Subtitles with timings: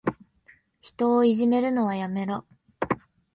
[0.79, 2.47] 人をいじめるのはやめろ。